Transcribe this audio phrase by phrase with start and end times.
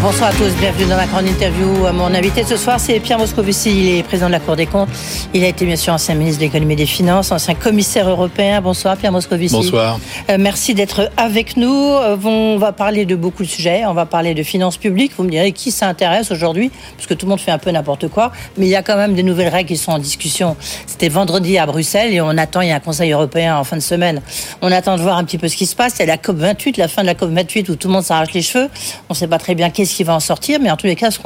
[0.00, 1.66] Bonsoir à tous, bienvenue dans la grande interview.
[1.92, 4.88] Mon invité ce soir, c'est Pierre Moscovici, il est président de la Cour des comptes.
[5.34, 8.60] Il a été bien sûr ancien ministre de l'économie et des finances, ancien commissaire européen.
[8.60, 9.56] Bonsoir Pierre Moscovici.
[9.56, 9.98] Bonsoir.
[10.30, 11.74] Euh, merci d'être avec nous.
[11.74, 13.86] Euh, on va parler de beaucoup de sujets.
[13.86, 15.12] On va parler de finances publiques.
[15.16, 18.06] Vous me direz qui s'intéresse aujourd'hui, parce que tout le monde fait un peu n'importe
[18.06, 18.30] quoi.
[18.56, 20.56] Mais il y a quand même des nouvelles règles qui sont en discussion.
[20.86, 23.76] C'était vendredi à Bruxelles et on attend, il y a un Conseil européen en fin
[23.76, 24.22] de semaine.
[24.62, 25.94] On attend de voir un petit peu ce qui se passe.
[25.96, 28.32] Il y a la COP28, la fin de la COP28 où tout le monde s'arrache
[28.32, 28.68] les cheveux.
[29.08, 30.96] On ne sait pas très bien qu'est-ce qui va en sortir, mais en tous les
[30.96, 31.18] cas, ce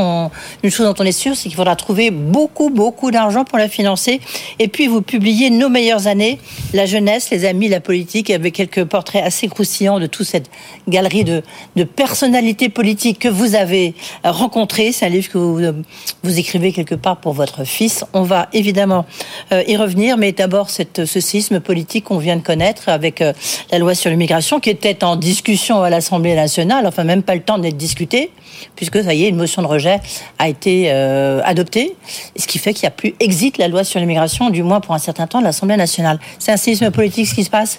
[0.62, 3.68] une chose dont on est sûr, c'est qu'il faudra trouver beaucoup, beaucoup d'argent pour la
[3.68, 4.20] financer.
[4.58, 6.38] Et puis, vous publiez Nos meilleures années,
[6.72, 10.50] la jeunesse, les amis, la politique, avec quelques portraits assez croustillants de toute cette
[10.88, 11.42] galerie de,
[11.84, 14.92] personnalités politiques que vous avez rencontrées.
[14.92, 18.04] C'est un livre que vous, écrivez quelque part pour votre fils.
[18.12, 19.04] On va évidemment
[19.52, 23.32] euh, y revenir, mais d'abord, ce séisme politique qu'on vient de connaître avec euh,
[23.70, 27.42] la loi sur l'immigration qui était en discussion à l'Assemblée nationale, enfin même pas le
[27.42, 28.30] temps d'être discuté
[28.76, 30.00] puisque ça y est, une motion de rejet
[30.38, 31.96] a été euh, adoptée,
[32.36, 34.94] ce qui fait qu'il n'y a plus exit la loi sur l'immigration, du moins pour
[34.94, 36.18] un certain temps, de l'Assemblée nationale.
[36.38, 37.78] C'est un séisme politique ce qui se passe?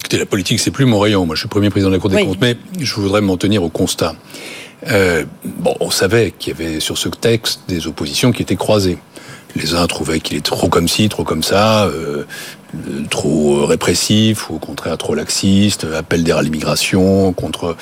[0.00, 1.26] Écoutez, la politique, c'est plus mon rayon.
[1.26, 3.62] Moi, je suis premier président de la Cour des comptes, mais je voudrais m'en tenir
[3.62, 4.14] au constat.
[4.88, 8.98] Euh, bon, on savait qu'il y avait sur ce texte des oppositions qui étaient croisées.
[9.56, 12.24] Les uns trouvaient qu'il est trop comme ci, trop comme ça, euh,
[13.08, 17.76] trop répressif, ou au contraire trop laxiste, appel d'air à l'immigration, contre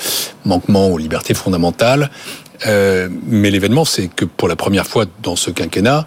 [0.44, 2.10] manquement aux libertés fondamentales.
[2.66, 6.06] Euh, mais l'événement, c'est que pour la première fois dans ce quinquennat,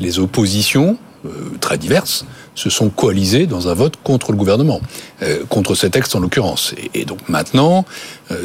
[0.00, 4.80] les oppositions, euh, très diverses, se sont coalisées dans un vote contre le gouvernement,
[5.22, 6.74] euh, contre ce texte en l'occurrence.
[6.94, 7.84] Et, donc maintenant,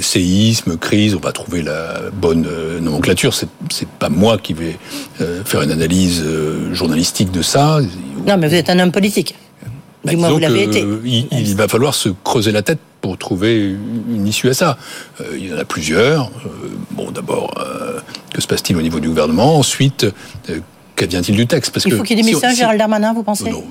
[0.01, 2.47] séisme, crise, on va trouver la bonne
[2.79, 3.33] nomenclature.
[3.33, 4.77] C'est, c'est pas moi qui vais
[5.45, 6.23] faire une analyse
[6.71, 7.79] journalistique de ça.
[8.27, 9.35] Non, mais vous êtes un homme politique.
[10.05, 10.85] Du moins, vous l'avez été.
[11.05, 13.75] Il, il, va falloir se creuser la tête pour trouver
[14.09, 14.77] une issue à ça.
[15.21, 16.27] Euh, il y en a plusieurs.
[16.45, 17.99] Euh, bon, d'abord, euh,
[18.33, 19.57] que se passe-t-il au niveau du gouvernement?
[19.57, 20.05] Ensuite,
[20.95, 21.73] qu'advient-il du texte?
[21.73, 23.49] Parce Il faut qu'il y ait des messages, Gérald Darmanin, vous pensez?
[23.49, 23.63] Non,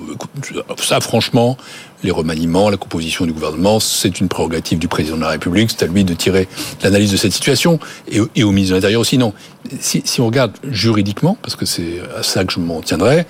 [0.77, 1.57] Ça, franchement,
[2.03, 5.69] les remaniements, la composition du gouvernement, c'est une prérogative du président de la République.
[5.71, 6.47] C'est à lui de tirer
[6.83, 7.79] l'analyse de cette situation.
[8.11, 9.33] Et, et, au ministre de l'Intérieur aussi, non.
[9.79, 13.25] Si, si on regarde juridiquement, parce que c'est à ça que je m'en tiendrai,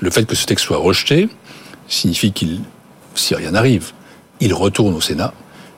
[0.00, 1.28] le fait que ce texte soit rejeté
[1.88, 2.60] signifie qu'il,
[3.14, 3.92] si rien n'arrive,
[4.40, 5.32] il retourne au Sénat,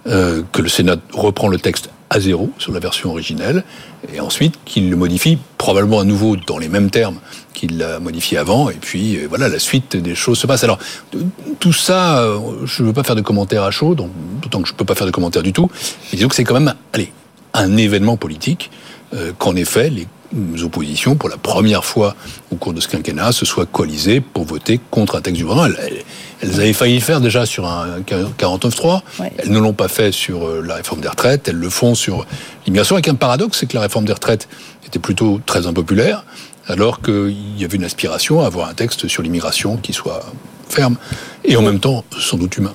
[0.06, 3.64] euh, que le Sénat reprend le texte à zéro sur la version originelle,
[4.12, 7.18] et ensuite qu'il le modifie probablement à nouveau dans les mêmes termes
[7.52, 10.64] qu'il l'a modifié avant, et puis euh, voilà, la suite des choses se passe.
[10.64, 10.78] Alors,
[11.58, 14.72] tout ça, euh, je ne veux pas faire de commentaires à chaud, d'autant que je
[14.72, 15.70] ne peux pas faire de commentaires du tout,
[16.10, 17.12] mais disons que c'est quand même, allez,
[17.54, 18.70] un événement politique,
[19.38, 20.06] qu'en effet, les
[20.62, 22.15] oppositions, pour la première fois
[22.50, 25.75] au cours de ce quinquennat, se soient coalisées pour voter contre un texte du gouvernement.
[26.41, 29.00] Elles, avaient failli le faire déjà sur un 49.3.
[29.39, 31.49] Elles ne l'ont pas fait sur euh, la réforme des retraites.
[31.49, 32.27] Elles le font sur
[32.65, 32.94] l'immigration.
[32.94, 34.49] Avec un paradoxe, c'est que la réforme des retraites
[34.87, 36.25] était plutôt très impopulaire,
[36.66, 40.25] alors qu'il y avait une aspiration à avoir un texte sur l'immigration qui soit
[40.72, 40.96] ferme
[41.44, 42.72] et en même temps sans doute humain.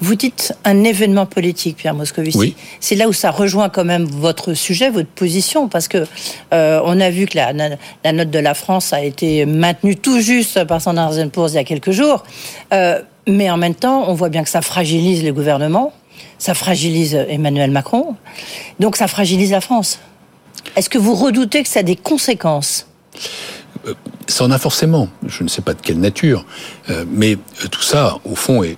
[0.00, 2.36] Vous dites un événement politique, Pierre Moscovici.
[2.36, 2.56] Oui.
[2.80, 6.04] C'est là où ça rejoint quand même votre sujet, votre position, parce que
[6.52, 10.20] euh, on a vu que la, la, note de la France a été maintenue tout
[10.20, 10.96] juste par son
[11.32, 12.24] Poor's il y a quelques jours,
[12.74, 15.92] euh, mais en même temps, on voit bien que ça fragilise le gouvernement,
[16.38, 18.16] ça fragilise Emmanuel Macron,
[18.80, 19.98] donc ça fragilise la France.
[20.76, 22.86] Est-ce que vous redoutez que ça a des conséquences?
[24.26, 26.44] Ça en a forcément, je ne sais pas de quelle nature,
[26.90, 28.76] euh, mais euh, tout ça, au fond, est,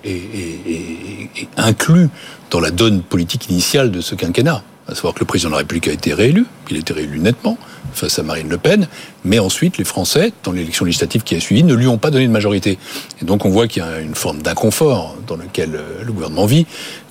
[1.57, 2.09] inclus
[2.51, 4.63] dans la donne politique initiale de ce quinquennat.
[4.87, 7.19] À savoir que le président de la République a été réélu, il a été réélu
[7.19, 7.57] nettement
[7.93, 8.87] face à Marine Le Pen,
[9.23, 12.27] mais ensuite les Français, dans l'élection législative qui a suivi, ne lui ont pas donné
[12.27, 12.79] de majorité.
[13.21, 16.65] Et donc on voit qu'il y a une forme d'inconfort dans lequel le gouvernement vit,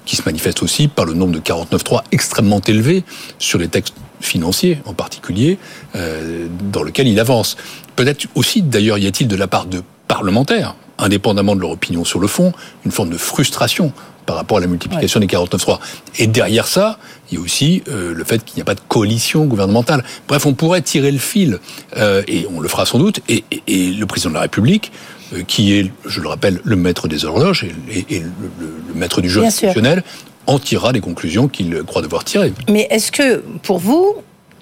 [0.07, 3.05] qui se manifeste aussi par le nombre de 49.3 extrêmement élevé
[3.39, 5.59] sur les textes financiers en particulier,
[5.95, 7.57] euh, dans lequel il avance.
[7.97, 12.21] Peut-être aussi, d'ailleurs, y a-t-il de la part de parlementaires, indépendamment de leur opinion sur
[12.21, 12.53] le fond,
[12.85, 13.93] une forme de frustration
[14.29, 15.79] par rapport à la multiplication des 49.3.
[16.19, 16.99] Et derrière ça,
[17.31, 20.05] il y a aussi euh, le fait qu'il n'y a pas de coalition gouvernementale.
[20.29, 21.61] Bref, on pourrait tirer le fil,
[21.97, 24.93] euh, et on le fera sans doute, et, et, le président de la République,
[25.33, 28.31] euh, qui est, je le rappelle, le maître des horloges et, et le,
[28.61, 30.05] le, maître du jeu institutionnel,
[30.49, 32.53] en tirera les conclusions qu'il croit devoir tirer.
[32.69, 34.17] Mais est-ce que, pour vous,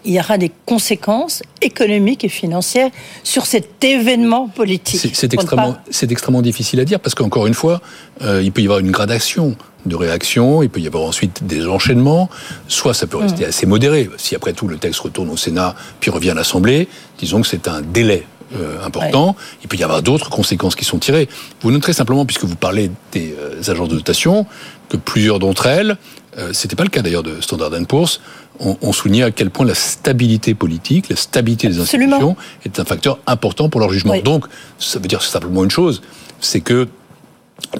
[0.04, 2.90] il y aura des conséquences économiques et financières
[3.22, 5.14] sur cet événement politique?
[5.14, 7.80] C'est extrêmement, extrêmement difficile à dire parce qu'encore une fois,
[8.22, 9.56] euh, il peut y avoir une gradation
[9.86, 12.28] de réaction, il peut y avoir ensuite des enchaînements,
[12.66, 13.48] soit ça peut rester mm.
[13.48, 14.10] assez modéré.
[14.16, 16.88] Si après tout le texte retourne au Sénat puis revient à l'Assemblée,
[17.18, 19.34] disons que c'est un délai euh, important.
[19.62, 21.28] Il peut y avoir d'autres conséquences qui sont tirées.
[21.62, 24.46] Vous noterez simplement, puisque vous parlez des euh, agences de dotation,
[24.88, 25.96] que plusieurs d'entre elles,
[26.38, 28.20] euh, c'était pas le cas d'ailleurs de Standard Poor's,
[28.60, 32.84] ont, ont, souligné à quel point la stabilité politique, la stabilité des institutions est un
[32.84, 34.18] facteur important pour leur jugement.
[34.20, 34.46] Donc,
[34.78, 36.02] ça veut dire simplement une chose,
[36.40, 36.88] c'est que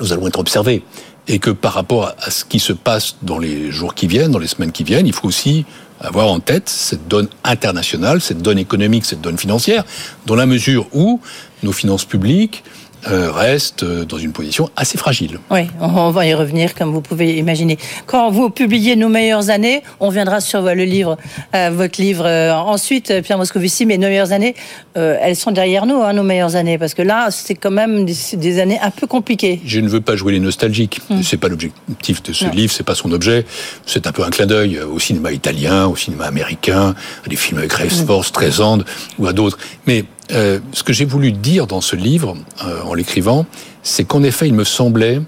[0.00, 0.82] nous allons être observés
[1.28, 4.38] et que par rapport à ce qui se passe dans les jours qui viennent, dans
[4.38, 5.64] les semaines qui viennent, il faut aussi
[6.00, 9.84] avoir en tête cette donne internationale, cette donne économique, cette donne financière,
[10.26, 11.20] dans la mesure où
[11.62, 12.62] nos finances publiques,
[13.04, 15.38] reste euh, dans une position assez fragile.
[15.50, 17.78] Oui, on va y revenir, comme vous pouvez imaginer.
[18.06, 21.16] Quand vous publiez Nos meilleures années, on viendra sur le livre,
[21.54, 24.54] euh, votre livre ensuite, Pierre Moscovici, mais Nos meilleures années,
[24.94, 28.60] elles sont derrière nous, hein, nos meilleures années, parce que là, c'est quand même des,
[28.60, 29.60] années un peu compliquées.
[29.64, 31.00] Je ne veux pas jouer les nostalgiques.
[31.08, 31.22] Ce hmm.
[31.22, 33.44] C'est pas l'objectif de ce livre, c'est pas son objet.
[33.84, 36.94] C'est un peu un clin d'œil au cinéma italien, au cinéma américain,
[37.24, 38.06] à des films avec Grace hmm.
[38.06, 38.78] Force, Streisand
[39.18, 39.58] ou à d'autres.
[39.86, 43.46] Mais euh, ce que j'ai voulu dire dans ce livre, euh, en l'écrivant,
[43.82, 45.20] c'est qu'en effet, il me semblait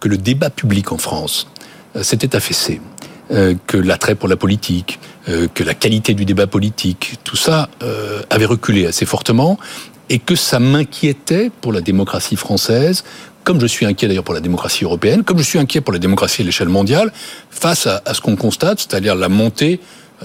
[0.00, 1.46] que le débat public en France
[1.96, 2.80] euh, s'était affaissé,
[3.66, 7.70] que l'attrait pour la politique, que la qualité du débat politique, tout ça
[8.28, 9.58] avait reculé assez fortement,
[10.10, 13.04] et que ça m'inquiétait pour la démocratie française,
[13.44, 15.98] comme je suis inquiet d'ailleurs pour la démocratie européenne, comme je suis inquiet pour la
[15.98, 17.10] démocratie à l'échelle mondiale,
[17.50, 19.80] face à, ce qu'on constate, c'est-à-dire la montée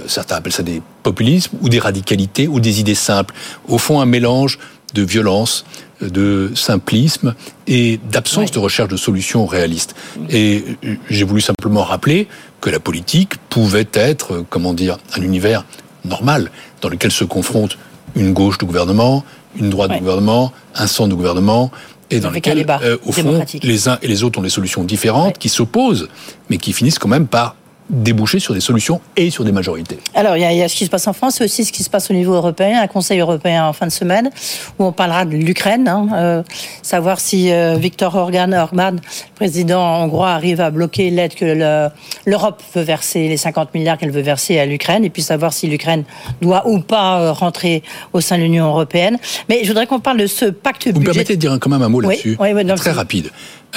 [0.07, 3.33] certains appellent ça des populismes, ou des radicalités, ou des idées simples.
[3.67, 4.59] Au fond, un mélange
[4.93, 5.65] de violence,
[6.01, 7.33] de simplisme
[7.65, 9.95] et d'absence de recherche de solutions réalistes.
[10.29, 10.63] Et
[11.09, 12.27] j'ai voulu simplement rappeler
[12.61, 15.65] que la politique pouvait être, comment dire, un univers
[16.05, 16.51] normal
[16.81, 17.77] dans lequel se confrontent
[18.15, 19.23] une gauche de gouvernement,
[19.59, 21.71] une droite de gouvernement, un centre de gouvernement,
[22.09, 25.37] et dans lequel, euh, au fond, les uns et les autres ont des solutions différentes
[25.37, 26.07] qui s'opposent,
[26.49, 27.56] mais qui finissent quand même par
[27.89, 29.97] déboucher sur des solutions et sur des majorités.
[30.13, 31.63] Alors, il y, a, il y, a, ce qui se passe en France, et aussi
[31.63, 34.29] ce qui se passe au niveau européen, un Conseil européen en fin de semaine,
[34.77, 36.43] où on parlera de l'Ukraine, hein, euh,
[36.81, 38.95] savoir si euh, Viktor Orban, Orban,
[39.35, 41.89] président hongrois, arrive à bloquer l'aide que
[42.25, 45.67] l'Europe veut verser, les 50 milliards qu'elle veut verser à l'Ukraine, et puis savoir si
[45.67, 46.03] l'Ukraine
[46.41, 49.17] doit ou pas euh, rentrer au sein de l'Union européenne.
[49.49, 50.93] Mais je voudrais qu'on parle de ce pacte budgétaire.
[50.93, 53.29] Vous me permettez de dire quand même un mot là-dessus oui, oui, Très rapide.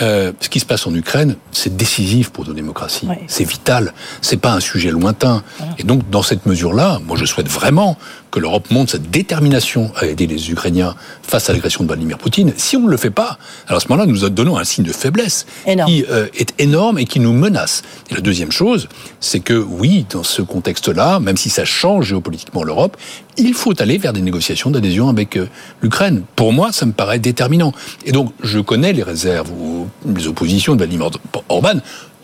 [0.03, 3.09] Euh, ce qui se passe en Ukraine, c'est décisif pour nos démocraties.
[3.27, 3.93] C'est vital.
[4.23, 5.43] C'est pas un sujet lointain.
[5.79, 7.99] Et donc, dans cette mesure-là, moi, je souhaite vraiment
[8.31, 12.53] que l'Europe montre sa détermination à aider les Ukrainiens face à l'agression de Vladimir Poutine.
[12.57, 14.93] Si on ne le fait pas, alors à ce moment-là, nous donnons un signe de
[14.93, 15.47] faiblesse
[15.87, 17.83] qui euh, est énorme et qui nous menace.
[18.11, 18.89] Et la deuxième chose,
[19.21, 22.97] c'est que oui, dans ce contexte-là, même si ça change géopolitiquement l'Europe,
[23.37, 25.49] il faut aller vers des négociations d'adhésion avec euh,
[25.83, 26.23] l'Ukraine.
[26.37, 27.73] Pour moi, ça me paraît déterminant.
[28.05, 31.11] Et donc, je connais les réserves ou les oppositions de Vladimir
[31.49, 31.81] Orban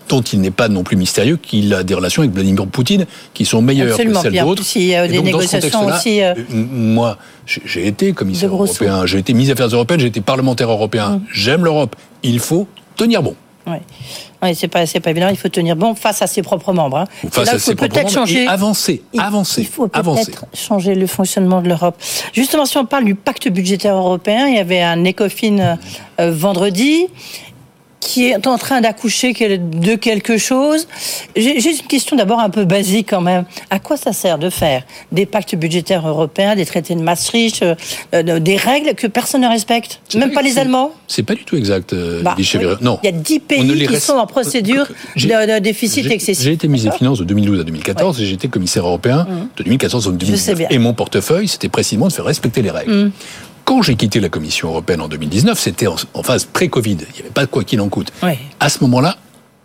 [0.09, 3.45] dont il n'est pas non plus mystérieux qu'il a des relations avec Vladimir Poutine qui
[3.45, 4.63] sont meilleures que celles d'autres.
[4.77, 6.23] Il y a des négociations aussi.
[6.23, 10.71] Euh, moi, j'ai été commissaire européen, j'ai été ministre des Affaires européennes, j'ai été parlementaire
[10.71, 11.11] européen.
[11.11, 11.23] Mmh.
[11.33, 11.97] J'aime l'Europe.
[12.23, 13.37] Il faut tenir bon.
[13.67, 13.79] Oui.
[14.43, 15.29] Oui, c'est pas, pas évident.
[15.29, 16.99] Il faut tenir bon face à ses propres membres.
[16.99, 17.29] Hein.
[17.31, 19.63] Face à ses propres membres changer, et avancer, avancer.
[19.63, 21.97] Il faut peut-être changer le fonctionnement de l'Europe.
[22.33, 25.79] Justement, si on parle du pacte budgétaire européen, il y avait un ECOFIN
[26.21, 27.07] euh, vendredi
[28.07, 30.87] qui est en train d'accoucher de quelque chose.
[31.35, 33.45] J'ai une question d'abord un peu basique quand même.
[33.69, 38.39] À quoi ça sert de faire des pactes budgétaires européens, des traités de Maastricht, euh,
[38.39, 40.93] des règles que personne ne respecte Même pas, les Allemands?
[41.09, 42.37] C'est pas du tout exact, euh, bah,
[42.81, 43.01] Non.
[43.03, 44.87] Il y a 10 pays qui sont en procédure
[45.17, 46.45] de, déficit excessif.
[46.45, 49.49] J'ai été ministre des Finances de 2012 à 2014 et j'étais commissaire européen mmh.
[49.59, 50.61] de 2014 à 2019.
[50.71, 52.93] Et mon portefeuille, c'était précisément de faire respecter les règles.
[52.93, 53.11] Mmh.
[53.67, 56.99] Quand j'ai quitté la Commission européenne en 2019, c'était en, phase pré-Covid.
[57.01, 58.13] Il n'y avait pas de quoi qu'il en coûte.
[58.61, 59.17] À ce moment-là,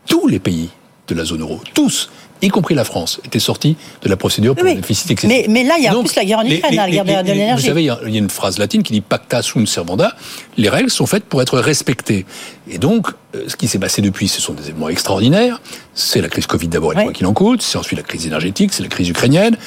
[0.08, 0.70] tous les pays
[1.08, 2.10] de la zone euro, tous,
[2.42, 5.46] y compris la France, étaient sortis de la procédure pour le déficit excessif.
[5.48, 7.62] Mais, là, il y a en plus la guerre en Ukraine, la guerre de, l'énergie.
[7.62, 10.16] Vous savez, il y, a, une phrase latine qui dit pacta sunt servanda.
[10.58, 12.26] Les règles sont faites pour être respectées.
[12.72, 13.06] Et donc,
[13.36, 15.62] euh, ce qui s'est passé depuis, ce sont des événements extraordinaires.
[15.94, 17.62] C'est la crise Covid d'abord, et quoi qu'il en coûte.
[17.62, 19.58] C'est ensuite la crise énergétique, c'est la crise ukrainienne.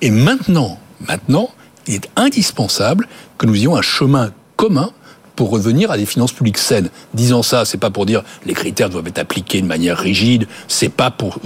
[0.00, 1.50] Et maintenant, maintenant,
[1.86, 4.90] il est indispensable que nous ayons un chemin commun
[5.36, 6.90] pour revenir à des finances publiques saines.
[7.12, 10.88] Disant ça, c'est pas pour dire les critères doivent être appliqués de manière rigide, c'est
[10.88, 11.40] pas pour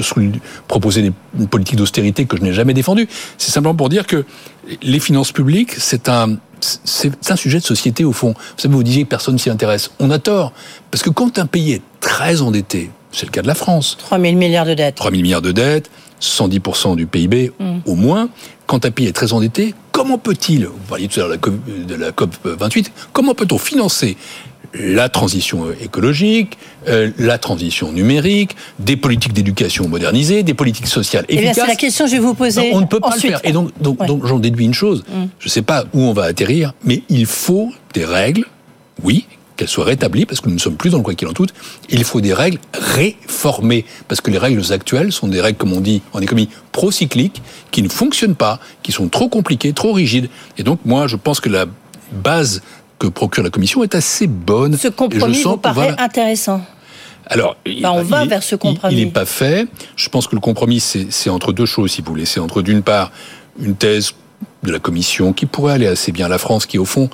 [0.67, 3.09] proposer une politique d'austérité que je n'ai jamais défendue.
[3.39, 4.25] C'est simplement pour dire que
[4.83, 8.35] les finances publiques, c'est un, c'est un sujet de société au fond.
[8.37, 9.91] Vous savez, vous disiez que personne s'y intéresse.
[10.01, 10.53] On a tort.
[10.91, 13.97] Parce que quand un pays est très endetté, c'est le cas de la France.
[13.99, 14.97] 3 000 milliards de dettes.
[14.97, 15.91] 3 000 milliards de dettes,
[16.21, 17.79] 110% du PIB mm.
[17.87, 18.29] au moins.
[18.67, 22.13] Quand un pays est très endetté, comment peut-il, vous parliez tout à l'heure de la
[22.13, 24.17] COP 28, comment peut-on financer
[24.75, 26.57] la transition écologique,
[26.89, 31.57] euh, la transition numérique, des politiques d'éducation modernisées, des politiques sociales eh efficaces.
[31.57, 32.71] c'est la question que je vais vous poser.
[32.75, 33.41] on ne peut pas le faire.
[33.45, 35.05] Et donc, donc, j'en déduis une chose.
[35.09, 35.25] Mm.
[35.39, 38.45] Je ne sais pas où on va atterrir, mais il faut des règles,
[39.03, 39.27] oui,
[39.59, 41.47] qu'elles soient rétablies, parce que nous ne sommes plus dans le quoi qu'il en tout.
[41.91, 45.81] Il faut des règles réformées, parce que les règles actuelles sont des règles, comme on
[45.81, 50.31] dit en économie, procycliques, qui ne fonctionnent pas, qui sont trop compliquées, trop rigides.
[50.57, 51.67] Et donc, moi, je pense que la
[52.13, 52.63] base
[52.99, 54.77] que procure la Commission est assez bonne.
[54.79, 56.63] Ce compromis vous paraît intéressant
[57.31, 58.95] alors, on va vers ce compromis.
[58.95, 59.69] Il n'est pas fait.
[59.97, 62.25] Je pense que le compromis, c'est entre deux choses, si vous voulez.
[62.25, 63.13] C'est entre, d'une part,
[63.61, 64.15] une thèse
[64.63, 66.29] de la Commission qui pourrait aller assez bien.
[66.29, 67.09] La France, qui au fond,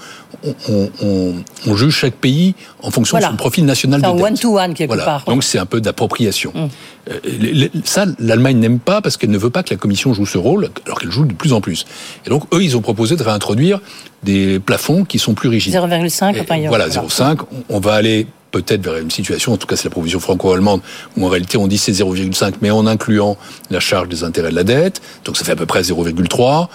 [0.69, 4.23] on, juge chaque pays en fonction de son profil national de dette.
[4.23, 5.25] one-to-one quelque part.
[5.26, 6.52] Donc c'est un peu d'appropriation.
[6.54, 6.69] Mm.
[7.11, 10.38] Euh, ça, l'Allemagne n'aime pas parce qu'elle ne veut pas que la Commission joue ce
[10.38, 11.85] rôle, alors qu'elle joue de plus en plus.
[12.26, 13.81] Et donc eux, ils ont proposé de réintroduire
[14.23, 15.75] des plafonds qui sont plus rigides.
[15.75, 16.40] 0,5.
[16.40, 17.40] Enfin, voilà, 0,5.
[17.69, 18.26] On va aller
[18.62, 20.80] peut-être vers une situation, en tout cas c'est la provision franco-allemande,
[21.16, 23.37] où en réalité on dit c'est 0,5, mais en incluant
[23.70, 26.68] la charge des intérêts de la dette, donc ça fait à peu près 0,3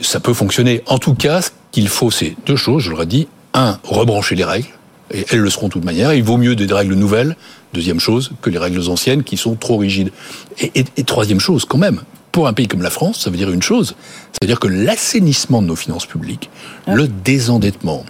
[0.00, 0.82] ça peut fonctionner.
[0.86, 3.28] En tout cas, ce qu'il faut, c'est deux choses, je le redis.
[3.54, 4.68] Un, rebrancher les règles,
[5.12, 6.14] et elles le seront de toute manière.
[6.14, 7.36] Il vaut mieux des règles nouvelles,
[7.74, 10.10] deuxième chose, que les règles anciennes qui sont trop rigides.
[10.58, 12.00] Et, et troisième chose, quand même,
[12.32, 13.94] pour un pays comme la France, ça veut dire une chose,
[14.32, 16.48] c'est-à-dire que l'assainissement de nos finances publiques,
[16.86, 16.94] ah.
[16.94, 18.04] le désendettement,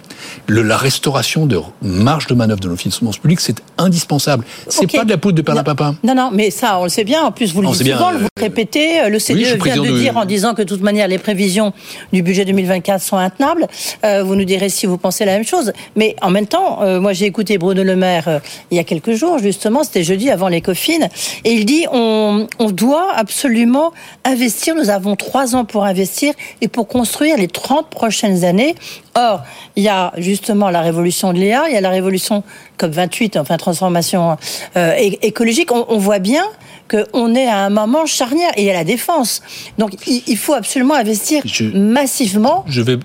[0.47, 4.45] le, la restauration de marge de manœuvre de nos finances publiques, c'est indispensable.
[4.67, 5.95] C'est pas de la poudre de perlimpinpin.
[6.03, 7.23] Non, non, mais ça, on le sait bien.
[7.23, 9.01] En plus, vous le dites souvent, vous le euh, répétez.
[9.01, 11.73] Euh, le CDE vient de, dire en disant que de toute manière, les prévisions
[12.11, 13.67] du budget 2024 sont intenables.
[14.03, 15.73] Euh, vous nous direz si vous pensez la même chose.
[15.95, 19.39] Mais en même temps, moi, j'ai écouté Bruno Le Maire il y a quelques jours,
[19.39, 21.07] justement, c'était jeudi avant les coffines,
[21.43, 23.91] et il dit on, on doit absolument
[24.23, 24.75] investir.
[24.75, 28.75] Nous avons trois ans pour investir et pour construire les 30 prochaines années.
[29.15, 29.43] Or,
[29.75, 32.43] il y a justement la révolution de l'IA, il y a la révolution
[32.79, 34.37] COP28, enfin transformation
[34.77, 35.71] euh, écologique.
[35.71, 36.43] On, voit bien
[36.89, 39.41] qu'on est à un moment charnière et il y a la défense.
[39.77, 41.43] Donc, il, faut absolument investir
[41.73, 42.65] massivement.
[42.67, 42.97] Je vais,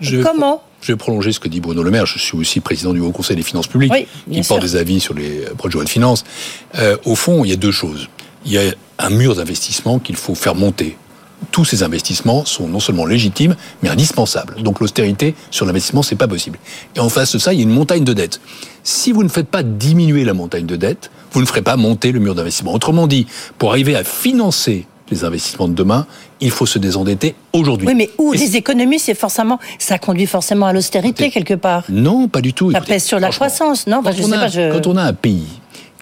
[0.00, 2.06] je comment je vais prolonger ce que dit Bruno Le Maire.
[2.06, 3.92] Je suis aussi président du Haut Conseil des finances publiques,
[4.30, 6.24] qui porte des avis sur les projets de finances.
[6.78, 8.08] Euh, au fond, il y a deux choses.
[8.46, 8.62] Il y a
[8.98, 10.96] un mur d'investissement qu'il faut faire monter
[11.50, 14.62] tous ces investissements sont non seulement légitimes, mais indispensables.
[14.62, 16.58] Donc l'austérité sur l'investissement, c'est pas possible.
[16.96, 18.40] Et en face de ça, il y a une montagne de dettes.
[18.82, 22.12] Si vous ne faites pas diminuer la montagne de dettes, vous ne ferez pas monter
[22.12, 22.72] le mur d'investissement.
[22.72, 23.26] Autrement dit,
[23.58, 26.06] pour arriver à financer les investissements de demain,
[26.40, 27.88] il faut se désendetter aujourd'hui.
[27.88, 31.84] Oui, mais où les économies, c'est forcément, ça conduit forcément à l'austérité quelque part.
[31.88, 32.70] Non, pas du tout.
[32.72, 35.46] Ça pèse sur la croissance, non quand, on a, quand on a un pays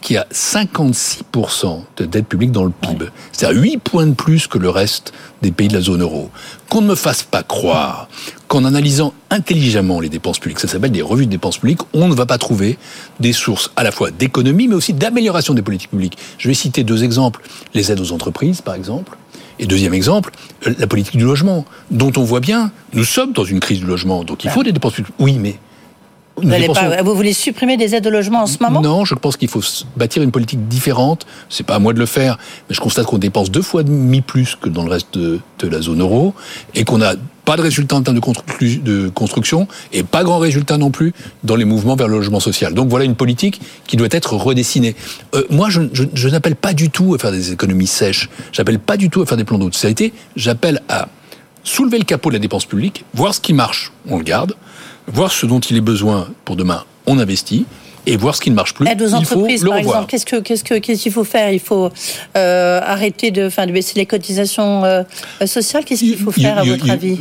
[0.01, 3.07] qui a 56% de dette publique dans le PIB.
[3.33, 5.13] C'est-à-dire 8 points de plus que le reste
[5.43, 6.31] des pays de la zone euro.
[6.69, 8.09] Qu'on ne me fasse pas croire
[8.49, 12.15] qu'en analysant intelligemment les dépenses publiques, ça s'appelle des revues de dépenses publiques, on ne
[12.15, 12.79] va pas trouver
[13.21, 16.19] des sources à la fois d'économie, mais aussi d'amélioration des politiques publiques.
[16.39, 17.43] Je vais citer deux exemples.
[17.75, 19.17] Les aides aux entreprises, par exemple.
[19.59, 20.33] Et deuxième exemple,
[20.65, 24.23] la politique du logement, dont on voit bien, nous sommes dans une crise du logement,
[24.23, 25.15] donc il faut des dépenses publiques.
[25.19, 25.57] Oui, mais
[26.37, 28.83] vous, voulez supprimer des aides au logement en ce moment?
[28.83, 29.63] Non, je pense qu'il faut
[29.97, 31.27] bâtir une politique différente.
[31.49, 32.39] C'est pas à moi de le faire,
[32.69, 35.81] mais je constate qu'on dépense deux fois demi plus que dans le reste de, la
[35.81, 36.35] zone euro
[36.75, 37.15] et qu'on n'a
[37.45, 41.15] pas de résultat en termes de, construction et pas grand résultat non plus
[41.45, 42.75] dans les mouvements vers le logement social.
[42.75, 44.95] Donc voilà une politique qui doit être redessinée.
[45.35, 48.29] Euh, moi, je, je n'appelle pas du tout à faire des économies sèches.
[48.53, 50.13] J'appelle pas du tout à faire des plans d'austérité.
[50.37, 51.09] J'appelle à
[51.65, 54.55] soulever le capot de la dépense publique, voir ce qui marche, on le garde
[55.07, 57.67] voir ce dont il est besoin pour demain, on investit
[58.07, 58.87] et voir ce qui ne marche plus.
[58.87, 60.07] Aide aux entreprises, par exemple.
[60.07, 61.51] Qu'est-ce que qu'est-ce que qu'est-ce qu'il faut faire?
[61.53, 61.91] Il faut
[62.37, 65.03] euh, arrêter de, enfin, de baisser les cotisations euh,
[65.45, 65.85] sociales.
[65.85, 67.19] Qu'est-ce qu'il faut faire à votre avis?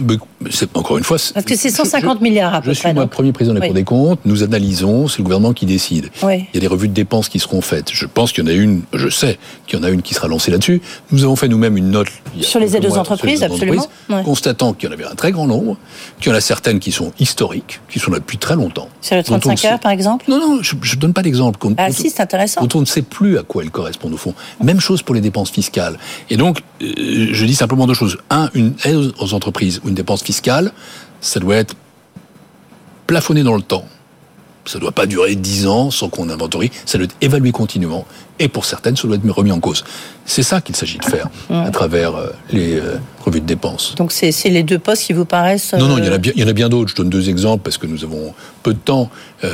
[0.52, 1.18] C'est encore une fois.
[1.34, 2.90] Parce que c'est 150 milliards à peu je près.
[2.90, 4.20] Je suis moi premier président de la Cour des comptes.
[4.26, 5.08] Nous analysons.
[5.08, 6.10] C'est le gouvernement qui décide.
[6.24, 7.92] Il y a des revues de dépenses qui seront faites.
[7.92, 8.84] Je pense qu'il y en a une.
[8.94, 9.38] Je sais
[9.68, 10.82] qu'il y en a une qui sera lancée là-dessus.
[11.12, 12.08] Nous avons fait nous-mêmes une note
[12.42, 13.88] sur les aides aux entreprises, absolument,
[14.24, 15.78] constatant qu'il y en avait un très grand nombre,
[16.20, 18.90] qu'il y en a certaines qui sont historiques, qui sont là depuis très longtemps.
[19.02, 20.26] Sur les 35 heures, par exemple?
[20.28, 21.60] Non, non, je ne donne pas d'exemple.
[21.78, 22.62] Ah si, c'est intéressant.
[22.62, 24.34] Dont on ne sait plus à quoi elles correspondent au fond.
[24.64, 25.98] Même chose pour les dépenses fiscales.
[26.30, 28.18] Et donc, euh, je dis simplement deux choses.
[28.30, 30.72] Un, une aide aux entreprises ou une dépense fiscale,
[31.22, 31.76] ça doit être
[33.08, 33.86] plafonner dans le temps.
[34.66, 36.72] Ça ne doit pas durer 10 ans sans qu'on inventorie.
[36.86, 38.06] Ça doit être évalué continuellement.
[38.40, 39.84] Et pour certaines, ça doit être remis en cause.
[40.26, 43.96] C'est ça qu'il s'agit de faire à travers euh, les euh, revues de dépenses.
[43.96, 45.74] Donc c'est les deux postes qui vous paraissent...
[45.74, 46.90] Non, non, il y en a bien, il y en a bien d'autres.
[46.90, 49.10] Je donne deux exemples parce que nous avons peu de temps.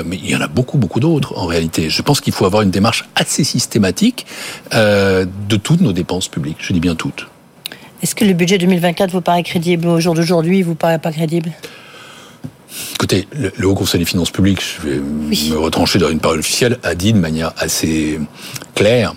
[0.06, 1.90] mais il y en a beaucoup, beaucoup d'autres en réalité.
[1.90, 4.26] Je pense qu'il faut avoir une démarche assez systématique
[4.72, 6.58] de toutes nos dépenses publiques.
[6.60, 7.28] Je dis bien toutes.
[8.02, 11.12] Est-ce que le budget 2024 vous paraît crédible au jour d'aujourd'hui Il vous paraît pas
[11.12, 11.52] crédible?
[12.96, 16.80] Écoutez, le, Haut Conseil des finances publiques, je vais me retrancher dans une parole officielle,
[16.84, 18.20] a dit de manière assez
[18.76, 19.14] claire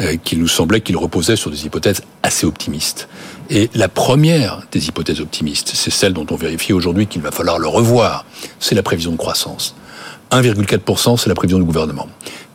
[0.00, 3.08] euh, qu'il nous semblait qu'il reposait sur des hypothèses assez optimistes.
[3.50, 7.58] Et la première des hypothèses optimistes, c'est celle dont on vérifie aujourd'hui qu'il va falloir
[7.58, 8.26] le revoir,
[8.60, 9.74] c'est la prévision de croissance.
[10.30, 12.08] 1,4%, c'est la prévision du gouvernement.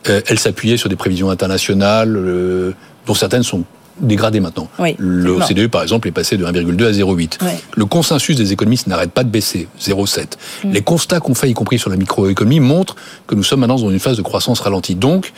[0.08, 2.72] Euh, elle s'appuyait sur des prévisions internationales euh,
[3.06, 3.64] dont certaines sont
[4.00, 4.68] dégradé maintenant.
[4.98, 7.38] L'OCDE, par exemple, est passé de 1,2 à 0,8.
[7.76, 10.24] Le consensus des économistes n'arrête pas de baisser, 0,7.
[10.64, 10.72] Mm.
[10.72, 12.96] Les constats qu'on fait, y compris sur la microéconomie, montrent
[13.26, 14.94] que nous sommes maintenant dans une phase de croissance ralentie.
[14.94, 15.32] Donc,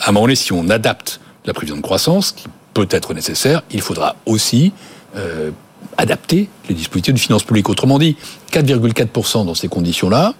[0.00, 3.62] à un moment donné, si on adapte la prévision de croissance, qui peut être nécessaire,
[3.70, 4.72] il faudra aussi
[5.16, 5.50] euh,
[5.98, 7.68] adapter les dispositifs de finances publiques.
[7.68, 8.16] Autrement dit,
[8.52, 10.34] 4,4% dans ces conditions-là,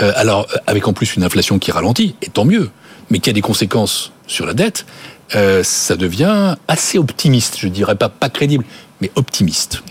[0.00, 2.70] euh, alors avec en plus une inflation qui ralentit, et tant mieux,
[3.10, 4.86] mais qui a des conséquences sur la dette,
[5.34, 7.56] euh, ça devient assez optimiste.
[7.58, 8.64] Je dirais pas pas crédible,
[9.00, 9.82] mais optimiste.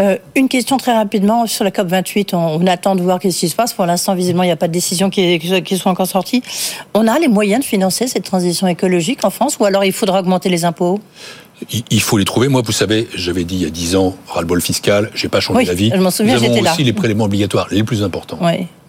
[0.00, 2.34] Euh, une question très rapidement sur la COP 28.
[2.34, 3.72] On, attend de voir ce qui se passe.
[3.72, 6.42] Pour l'instant, visiblement, il n'y a pas de décision qui, qui, soit encore sortie.
[6.94, 10.20] On a les moyens de financer cette transition écologique en France, ou alors il faudra
[10.20, 11.00] augmenter les impôts?
[11.90, 12.48] Il faut les trouver.
[12.48, 15.64] Moi, vous savez, j'avais dit il y a 10 ans, ras-le-bol fiscal, j'ai pas changé
[15.64, 15.90] d'avis.
[15.94, 18.38] Je m'en souviens, Nous avons aussi les prélèvements obligatoires les plus importants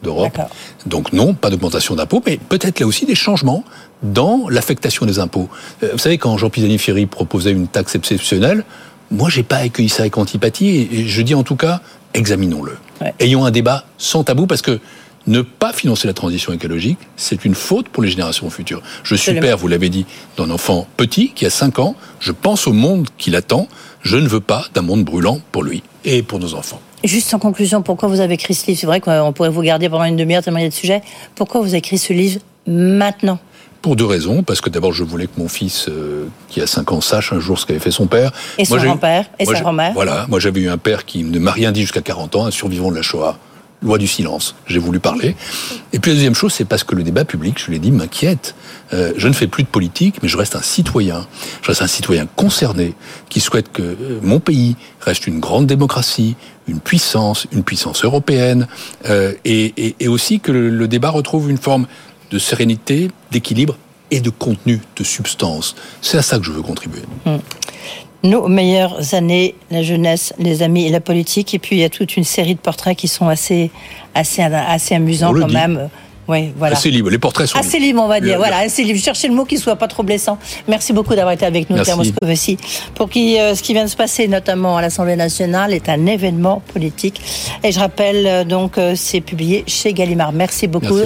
[0.03, 0.39] d'Europe.
[0.85, 3.63] Donc non, pas d'augmentation d'impôts, mais peut-être là aussi des changements
[4.03, 5.49] dans l'affectation des impôts.
[5.83, 8.63] Euh, vous savez, quand Jean Pisani-Ferry proposait une taxe exceptionnelle,
[9.09, 10.87] moi, j'ai pas accueilli ça avec antipathie.
[10.91, 11.81] Et je dis en tout cas,
[12.13, 12.77] examinons-le.
[13.19, 14.79] Ayons un débat sans tabou, parce que
[15.27, 18.81] ne pas financer la transition écologique, c'est une faute pour les générations futures.
[19.03, 20.05] Je suis père, vous l'avez dit,
[20.37, 21.95] d'un enfant petit qui a 5 ans.
[22.19, 23.67] Je pense au monde qui l'attend.
[24.01, 26.81] Je ne veux pas d'un monde brûlant pour lui et pour nos enfants.
[27.03, 28.79] Juste en conclusion, pourquoi vous avez écrit ce livre?
[28.79, 31.01] C'est vrai qu'on pourrait vous garder pendant une demi-heure tellement il y a de sujets.
[31.35, 33.39] Pourquoi vous avez écrit ce livre maintenant?
[33.81, 34.43] Pour deux raisons.
[34.43, 37.39] Parce que d'abord, je voulais que mon fils, euh, qui a 5 ans, sache un
[37.39, 38.31] jour ce qu'avait fait son père.
[38.57, 39.93] Et son grand-père, et sa grand-mère.
[39.93, 42.51] Voilà, moi j'avais eu un père qui ne m'a rien dit jusqu'à 40 ans, un
[42.51, 43.37] survivant de la Shoah.
[43.83, 45.35] Loi du silence, j'ai voulu parler.
[45.93, 48.55] Et puis la deuxième chose, c'est parce que le débat public, je l'ai dit, m'inquiète.
[48.91, 51.27] Euh, je ne fais plus de politique, mais je reste un citoyen.
[51.61, 52.95] Je reste un citoyen concerné
[53.29, 56.35] qui souhaite que euh, mon pays reste une grande démocratie,
[56.67, 58.67] une puissance, une puissance européenne,
[59.45, 61.85] et, aussi que le débat retrouve une forme
[62.31, 63.77] de sérénité, d'équilibre
[64.11, 65.75] et de contenu, de substance.
[66.01, 67.01] C'est à ça que je veux contribuer.
[67.25, 67.37] Hmm.
[68.23, 71.53] Nos meilleures années, la jeunesse, les amis et la politique.
[71.53, 73.69] Et puis il y a toute une série de portraits qui sont assez,
[74.15, 75.89] assez, assez amusants quand même.
[76.27, 76.75] Oui, voilà.
[76.75, 77.09] Assez libre.
[77.09, 78.37] Les portraits sont assez libres, on va dire.
[78.37, 78.99] Voilà, assez libre.
[78.99, 80.37] Cherchez le mot qui soit pas trop blessant.
[80.67, 82.57] Merci beaucoup d'avoir été avec nous, Pierre Moscovici.
[82.95, 86.05] Pour qui euh, ce qui vient de se passer, notamment à l'Assemblée nationale, est un
[86.05, 87.21] événement politique.
[87.63, 90.33] Et je rappelle euh, donc, euh, c'est publié chez Gallimard.
[90.33, 90.99] Merci beaucoup.